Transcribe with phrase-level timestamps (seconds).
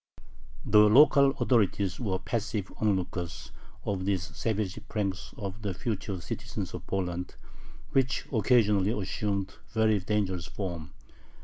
[0.65, 3.51] The local authorities were passive onlookers
[3.85, 7.35] of these savage pranks of the future citizens of Poland,
[7.91, 10.89] which occasionally assumed very dangerous forms.